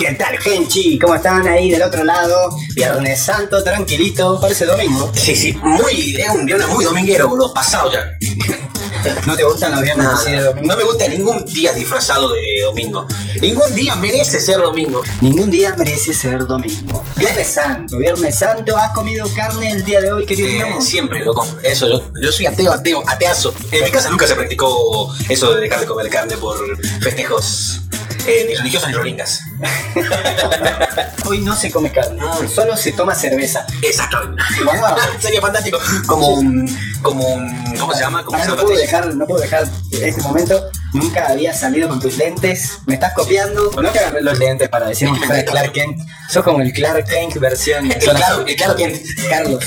[0.00, 0.98] ¿Qué tal, Genchi?
[0.98, 2.56] ¿Cómo están ahí del otro lado?
[2.74, 5.12] Viernes Santo, tranquilito, parece domingo.
[5.14, 8.16] Sí, sí, muy, es un viernes muy dominguero, boludo, pasado ya.
[9.26, 10.68] ¿No te gustan los viernes así de domingo?
[10.68, 13.06] no me gusta ningún día disfrazado de domingo.
[13.42, 15.02] Ningún día merece ser domingo.
[15.20, 17.04] Ningún día merece ser domingo.
[17.16, 21.46] Viernes Santo, Viernes Santo, ¿has comido carne el día de hoy, querido Eh, siempre, loco.
[21.62, 23.52] Eso, yo, yo soy ateo, ateo, ateazo.
[23.70, 26.56] En mi casa nunca se practicó eso de dejar de comer carne por
[27.02, 27.82] festejos
[28.26, 29.42] eh, ni religiosos ni rolingas.
[31.26, 32.20] Hoy no se come carne,
[32.52, 33.66] solo se toma cerveza.
[33.82, 34.42] Exactamente.
[34.64, 34.96] Wow.
[35.20, 35.78] Sería fantástico.
[36.06, 36.68] Como un.
[37.02, 37.76] Como un.
[37.78, 38.22] ¿Cómo se llama?
[38.24, 40.70] ¿Cómo Ahora se no puedo dejar, no puedo dejar este momento.
[40.92, 42.78] Nunca había salido con tus lentes.
[42.86, 43.70] Me estás copiando.
[43.80, 46.00] No te agarré los lentes para decir que Clark Kent.
[46.28, 47.90] Sos como el Clark Kent versión.
[47.90, 48.96] El claro, el claro Kent.
[49.28, 49.64] Carlos.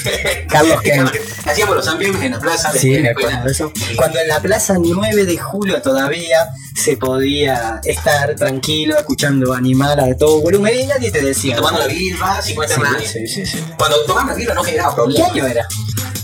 [0.48, 1.12] Carlos Kent.
[1.46, 2.72] Hacíamos los ambientes en la plaza.
[2.74, 3.72] Sí, me acuerdo eso.
[3.96, 9.54] Cuando en la plaza 9 de julio todavía se podía estar tranquilo escuchando
[9.92, 11.56] a todo volumen y nadie te decía.
[11.56, 13.08] Tomando la birra, 50 Sí, nadie.
[13.08, 13.64] sí, sí, sí.
[13.78, 15.28] Cuando tomamos la birra no generaba ¿Qué problema.
[15.28, 15.68] año era?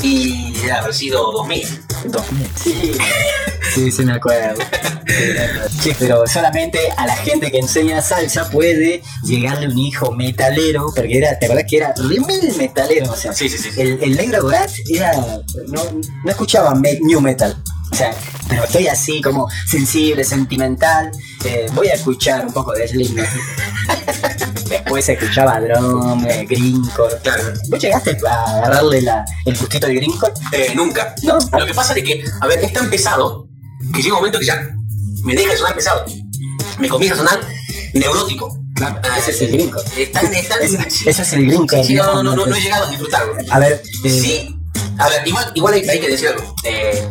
[0.01, 1.67] Y debe haber sido 2000.
[2.05, 2.47] 2000.
[2.63, 2.91] Sí,
[3.73, 4.59] sí, sí me acuerdo.
[5.81, 11.17] Sí, pero solamente a la gente que enseña salsa puede llegarle un hijo metalero, porque
[11.17, 13.11] era, ¿te acordás que era re mil metalero?
[13.11, 13.69] O sea, Sí, sí, sí.
[13.81, 15.11] el, el negro Gorat era.
[15.67, 15.83] No,
[16.23, 17.61] no escuchaba me- new metal.
[17.99, 18.15] Sea,
[18.47, 21.11] pero estoy así como sensible, sentimental.
[21.43, 23.27] eh, voy a escuchar un poco de Slipknot.
[24.69, 27.15] Después escuchaba drum, eh, greencore.
[27.23, 27.43] Claro.
[27.69, 30.33] ¿Vos llegaste a agarrarle la, el gustito del greencore?
[30.53, 31.13] Eh, nunca.
[31.23, 31.37] No.
[31.57, 33.47] Lo que pasa es que, a ver, es tan pesado
[33.93, 34.69] que llega un momento que ya
[35.23, 36.05] me deja de sonar pesado.
[36.79, 37.39] Me comienza a sonar
[37.93, 38.57] neurótico.
[38.75, 41.83] Claro, Ah, ese es el tan- Ese, ese es el greencore.
[41.83, 43.33] Sí, no, no, no, no he llegado a disfrutarlo.
[43.49, 44.55] A ver, eh, Sí,
[44.97, 46.55] a ver, igual, igual hay, hay que decir algo.
[46.63, 47.07] Eh,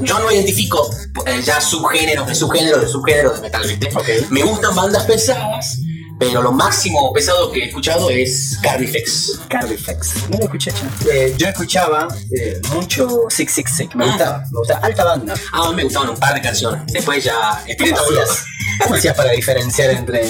[0.00, 0.90] yo no identifico
[1.26, 3.88] eh, ya subgéneros de subgéneros de subgéneros de metal, ¿viste?
[3.94, 4.30] Ok.
[4.30, 5.78] Me gustan bandas pesadas,
[6.18, 9.40] pero lo máximo pesado que he escuchado es Carnifex.
[9.48, 10.28] Carnifex.
[10.30, 11.12] No lo escuché, ya.
[11.12, 12.08] Eh, yo escuchaba
[12.38, 13.94] eh, mucho Six Six Six.
[13.96, 14.08] Me Ah.
[14.08, 14.80] gustaba, me gustaba.
[14.86, 15.34] Alta banda.
[15.52, 16.92] Ah, me gustaban un par de canciones.
[16.92, 17.62] Después ya...
[17.78, 18.44] ¿Cómo hacías?
[18.82, 20.22] ¿Cómo hacías para diferenciar entre,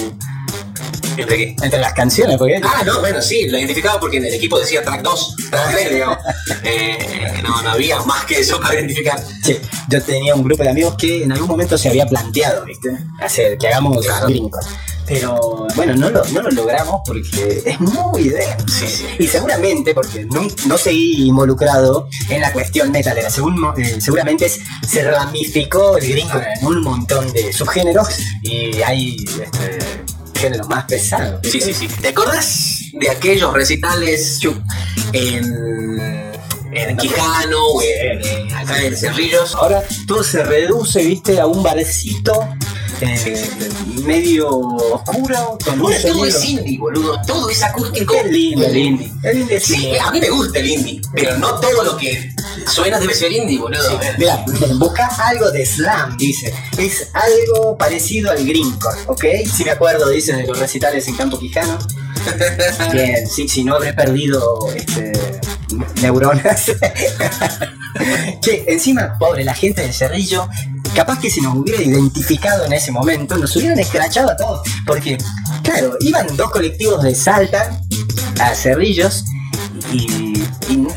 [1.17, 1.55] ¿Entre qué?
[1.61, 2.37] entre las canciones?
[2.37, 5.71] Porque Ah, no, bueno, sí, lo identificaba porque en el equipo decía track 2, track
[5.71, 6.17] 3, digamos.
[6.63, 6.97] Eh,
[7.43, 9.19] no, no había más que eso para identificar.
[9.43, 9.57] Sí,
[9.89, 12.89] yo tenía un grupo de amigos que en algún momento se había planteado, ¿viste?
[13.21, 14.27] Hacer que hagamos Claro.
[14.27, 14.65] greencore.
[15.05, 18.65] Pero bueno, no lo, no lo logramos porque es muy denso.
[18.67, 19.05] Sí, sí.
[19.19, 25.03] Y seguramente, porque no, no seguí involucrado en la cuestión metalera, según, eh, seguramente se
[25.09, 28.09] ramificó el greencore en un montón de subgéneros
[28.43, 29.77] y hay este,
[30.37, 31.39] géneros más pesados.
[31.43, 31.87] Sí, sí, sí.
[31.87, 34.39] ¿Te acuerdas de aquellos recitales
[35.13, 36.31] en,
[36.71, 39.55] en Quijano o en, acá en Cerrillos?
[39.55, 42.47] Ahora todo se reduce, viste, a un barcito
[43.01, 43.49] eh,
[44.03, 47.19] medio oscuro, con Bueno, todo es indie, boludo.
[47.27, 48.13] Todo es acústico.
[48.13, 49.11] Qué lindo el indie.
[49.23, 49.91] El indie sí.
[49.97, 52.33] a mí me gusta el indie, pero no todo lo que
[52.65, 53.97] suena debe ser indie, boludo.
[53.99, 54.17] Ver.
[54.17, 54.43] Mira,
[54.77, 56.53] busca algo de slam, dice.
[56.77, 59.25] Es algo parecido al greencore, ¿ok?
[59.55, 61.77] Si me acuerdo, dice, de los recitales en Campo Quijano.
[62.91, 65.11] Bien, sí, si no habré perdido este,
[66.01, 66.65] neuronas.
[68.41, 70.47] che, encima, pobre, la gente del Cerrillo,
[70.95, 74.67] capaz que si nos hubiera identificado en ese momento, nos hubieran escrachado a todos.
[74.85, 75.17] Porque,
[75.63, 77.79] claro, iban dos colectivos de Salta
[78.39, 79.25] a Cerrillos
[79.91, 80.26] y,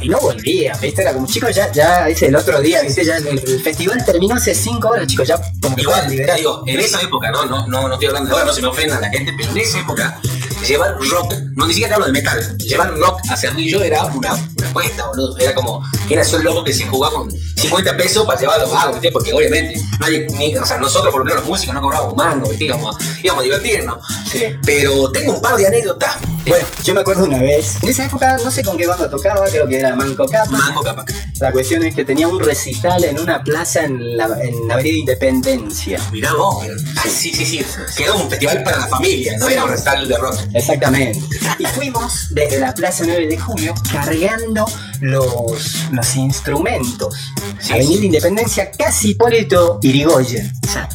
[0.02, 1.02] y- no volvían, ¿viste?
[1.02, 3.04] Era como, chicos, ya, ya es el otro día, ¿viste?
[3.04, 6.36] Ya el, el festival terminó hace cinco horas, chicos, ya como que Igual, liberar.
[6.36, 8.68] digo, en esa época, no, no, no, no estoy hablando de ahora, no se me
[8.68, 10.20] ofenda la gente, pero en esa época,
[10.66, 14.68] llevar rock, no ni siquiera hablo de metal, llevar rock a Cerrillo era una, una
[14.68, 15.38] apuesta, boludo.
[15.38, 18.70] Era como, era solo loco que se jugaba con 50 pesos para llevar a los
[18.72, 19.10] vagos, ¿viste?
[19.12, 22.48] Porque obviamente, nadie, ni- o sea, nosotros por lo menos los músicos no cobrábamos mango,
[22.48, 22.64] ¿viste?
[22.66, 23.98] Íbamos, íbamos a divertirnos.
[24.30, 24.44] Sí.
[24.64, 26.16] Pero tengo un par de anécdotas.
[26.46, 29.46] Bueno, yo me acuerdo una vez, en esa época no sé con qué banda tocaba,
[29.46, 30.50] creo que era Manco Capa.
[30.50, 31.04] Mango capaz.
[31.38, 34.98] La cuestión es que tenía un recital en una plaza en la, en la Avenida
[34.98, 36.00] Independencia.
[36.12, 37.64] Mirá vos, ah, sí, sí, sí.
[37.96, 40.36] Quedó un festival para la familia, no era un recital de rock.
[40.54, 41.20] Exactamente.
[41.58, 44.64] Y fuimos desde la Plaza 9 de Julio cargando
[45.00, 47.14] los, los instrumentos.
[47.60, 48.06] Sí, Avenida sí.
[48.06, 50.52] Independencia, casi Hipólito Irigoyen.
[50.66, 50.88] O sea,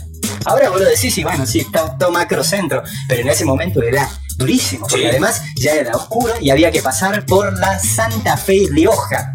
[0.46, 4.10] ahora vos lo decís y bueno, sí, está todo macrocentro, pero en ese momento era
[4.38, 5.10] durísimo, porque Sí.
[5.10, 9.35] además ya era oscuro y había que pasar por la Santa Fe Rioja.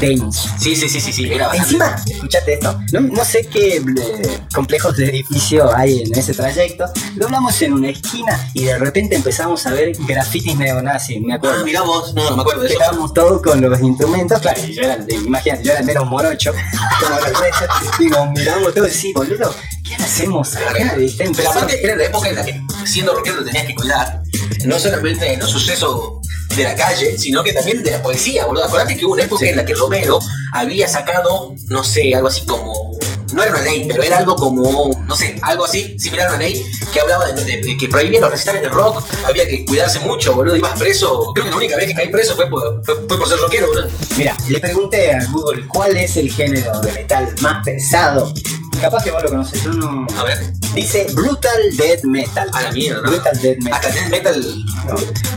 [0.00, 0.48] Danish.
[0.58, 1.50] Sí, sí, sí, sí, sí, era.
[1.54, 6.84] Encima, escuchate esto, no, no sé qué eh, complejos de edificio hay en ese trayecto.
[7.16, 11.64] Doblamos en una esquina y de repente empezamos a ver grafitis neonazis, me Ah, acuerdo.
[11.64, 12.64] mirá vos, no, no me acuerdo.
[12.66, 16.52] Estábamos todos con los instrumentos, claro, yo era, imagínate, yo era el menos morocho,
[17.00, 19.54] como los reyes, digo, miramos todos y sí, boludo,
[19.86, 20.94] ¿qué hacemos acá?
[21.36, 24.22] Pero aparte era la época en la que siendo rockero te tenías que cuidar,
[24.64, 26.18] no solamente de los sucesos
[26.56, 28.64] de la calle, sino que también de la poesía, boludo.
[28.64, 30.18] Acordate que hubo una época en la que Romero
[30.52, 32.90] había sacado, no sé, algo así como.
[33.32, 36.38] No era una ley, pero era algo como, no sé, algo así, similar a una
[36.40, 40.00] ley, que hablaba de, de- de que prohibía los recitales de rock, había que cuidarse
[40.00, 41.30] mucho, boludo, ibas preso.
[41.32, 43.68] Creo que la única vez que caí preso fue por, fue, fue por ser rockero,
[43.68, 43.88] boludo.
[44.16, 48.34] Mira, le pregunté a Google cuál es el género de metal más pesado.
[48.80, 50.06] Capaz que vos lo conoces, yo no.
[50.18, 52.48] A ver, Dice Brutal Death Metal.
[52.52, 53.00] a la mierda.
[53.02, 53.72] Brutal Death Metal.
[53.74, 54.64] Hasta Death Metal.
[54.86, 54.94] No.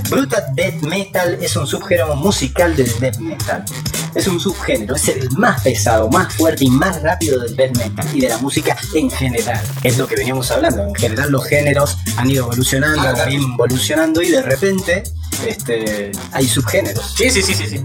[0.10, 3.66] Brutal Death Metal es un subgénero musical del death metal.
[4.14, 8.08] Es un subgénero, es el más pesado, más fuerte y más rápido del death metal
[8.14, 9.60] y de la música en general.
[9.84, 10.84] Es lo que veníamos hablando.
[10.88, 13.32] En general los géneros han ido evolucionando, Ah, claro.
[13.32, 15.04] involucionando y de repente
[15.48, 17.16] este, hay subgéneros.
[17.18, 17.84] Sí, sí, sí, sí, sí.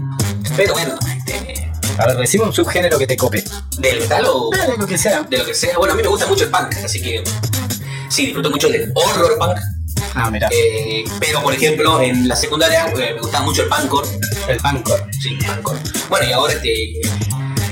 [0.55, 0.99] Pero bueno,
[1.99, 3.43] A ver, decime un subgénero que te cope.
[3.77, 4.49] ¿del metal o.?
[4.55, 5.23] Dale, lo que sea.
[5.23, 5.77] de lo que sea.
[5.77, 7.21] Bueno, a mí me gusta mucho el punk, así que
[8.09, 9.57] sí, disfruto mucho del horror punk.
[10.15, 14.07] Ah, mira, eh, pero, por ejemplo, en la secundaria eh, me gustaba mucho el punkcore.
[14.47, 15.03] el punkcore.
[15.11, 15.79] Sí, punkcore.
[16.07, 17.01] Bueno, y ahora este,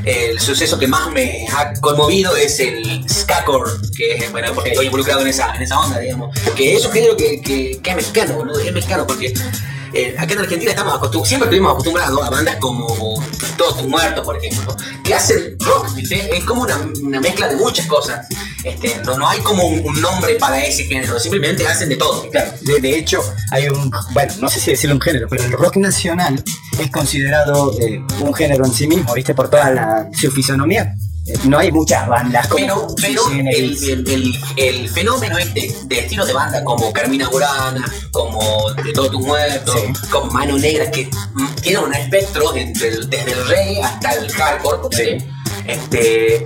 [0.03, 4.87] el suceso que más me ha conmovido es el skacore, que es, bueno, porque estoy
[4.87, 6.37] involucrado en esa, en esa onda, digamos.
[6.55, 9.33] Que es un género que, que, que es mexicano, boludo, es mexicano, porque
[9.93, 12.87] eh, acá en Argentina estamos acostumbrados, siempre estuvimos acostumbrados a bandas como
[13.57, 15.87] Todos muertos, por ejemplo, que hacen rock.
[15.97, 18.27] Es como una, mezcla de muchas cosas.
[18.63, 22.29] Este, no, no hay como un, un nombre para ese género, simplemente hacen de todo.
[22.29, 25.51] Claro, de, de hecho, hay un, bueno, no sé si decirlo un género, pero el
[25.51, 26.43] rock nacional
[26.79, 29.33] es considerado eh, un género en sí mismo, ¿viste?
[29.33, 30.95] Por toda la, su fisonomía.
[31.43, 36.25] No hay muchas bandas como Pero, pero el, el, el, el fenómeno este de estilos
[36.27, 40.07] de banda como Carmina Burana, como De Todos tus muertos, Sí.
[40.09, 41.09] como Mano Negra, que
[41.61, 45.17] tiene un espectro entre el- desde el reggae hasta el hardcore.
[45.65, 46.45] Este,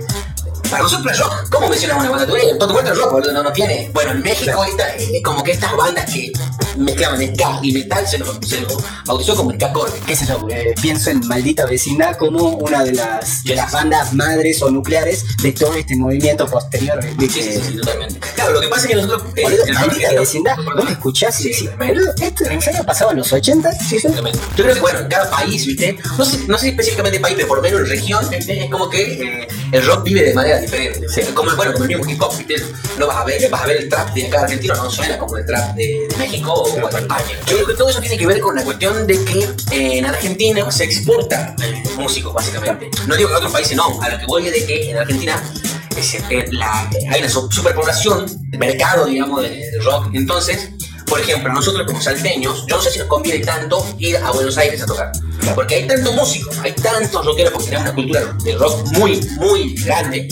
[0.70, 1.48] para nosotros es rock.
[1.50, 2.34] ¿Cómo mencionas una banda?
[2.34, 3.90] Eres, Todo tu muerto es rock, no, no tiene.
[3.92, 6.32] Bueno, en México esta, eh, como que estas bandas que
[6.76, 8.68] mezclaban ska y metal se lo, se lo
[9.06, 9.92] bautizó como ska core.
[10.06, 14.12] qué sé yo, eh, pienso en Maldita Vecindad como una de las, de las bandas
[14.12, 17.02] madres o nucleares de todo este movimiento posterior.
[17.02, 18.20] de Sí, sí, sí, sí, totalmente.
[18.34, 19.22] Claro, lo que pasa es que nosotros.
[19.36, 23.18] eh, Boludo, Maldita argentino- Vecindad, vos la escuchás Sí, boludo, ¿esto en serio pasaba en
[23.18, 23.72] los 80?
[23.72, 24.08] Sí, sí.
[24.56, 25.98] Yo creo que, bueno, en cada país, ¿viste?
[26.18, 28.64] No sé, no sé específicamente país, pero por lo menos en región, ¿viste?
[28.64, 29.02] Es como que
[29.42, 31.08] eh, el rock vive de manera diferente.
[31.08, 31.22] Sí.
[31.34, 32.54] Como, bueno, como el mismo hip hop, ¿viste?
[32.98, 35.36] No vas a ver, vas a ver el trap de acá argentino, no suena como
[35.36, 37.24] el trap de, de México o España.
[37.46, 39.40] Yo creo que todo eso tiene que ver con la cuestión de que
[39.72, 42.90] eh, en Argentina se exporta eh, músicos, básicamente.
[43.06, 44.96] No digo que en otros países no, a lo que voy es de que en
[44.98, 45.42] Argentina
[45.96, 50.08] es, eh, la- hay una su- superpoblación de mercado, digamos, de, de rock.
[50.14, 50.70] Entonces,
[51.06, 54.56] por ejemplo, nosotros como salteños, yo no sé si nos conviene tanto ir a Buenos
[54.56, 55.12] Aires a tocar.
[55.54, 59.74] Porque hay tantos músicos, hay tantos rockeros, porque tenemos una cultura de rock muy, muy
[59.74, 60.28] grande.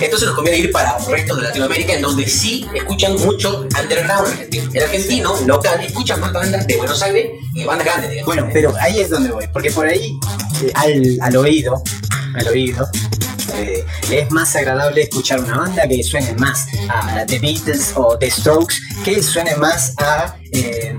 [0.00, 4.70] Entonces nos conviene ir para restos de Latinoamérica, en donde sí escuchan mucho underground argentino.
[4.72, 8.26] El argentino, local, escucha más bandas de Buenos Aires y bandas grandes, digamos.
[8.26, 10.18] Bueno, pero ahí es donde voy, porque por ahí,
[10.62, 11.82] eh, al, al oído,
[12.34, 12.88] al oído,
[13.54, 18.30] eh, es más agradable escuchar una banda que suene más a The Beatles o The
[18.30, 20.96] Strokes, que suene más a, eh,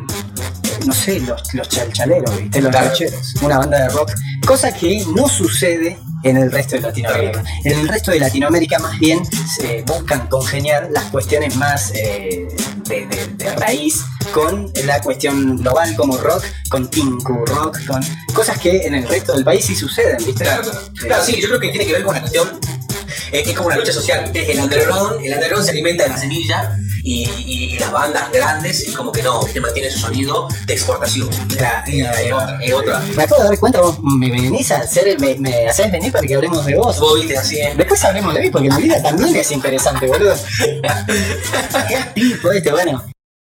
[0.86, 2.62] no sé, los, los chalchaleros, ¿viste?
[2.62, 2.88] Los Claro.
[2.88, 4.12] rancheros, una banda de rock,
[4.46, 7.44] cosa que no sucede en el resto de Latinoamérica.
[7.64, 12.46] En el resto de Latinoamérica más bien se buscan congeniar las cuestiones más eh,
[12.88, 14.02] de, raíz
[14.34, 18.02] con la cuestión global como rock, con tinku rock, con
[18.34, 20.44] cosas que en el resto del país sí suceden, ¿viste?
[20.44, 20.70] Claro,
[21.00, 21.24] claro.
[21.26, 22.50] Sí, yo creo que tiene que ver con la cuestión.
[23.32, 24.30] eh, es como una lucha social.
[24.34, 28.96] El underground, el underground se alimenta de la semilla y, y las bandas grandes, es
[28.96, 31.30] como que no, te mantiene su sonido de exportación.
[31.48, 33.00] Claro, Es otra, es otra.
[33.16, 36.28] Me acabo de dar cuenta, vos me venís a hacer, me, me haces venir para
[36.28, 37.00] que hablemos de vos.
[37.00, 37.60] Vos viste así.
[37.76, 40.36] Después hablemos de mí, porque mi vida también es interesante, boludo.
[41.90, 43.09] El tipo este, bueno.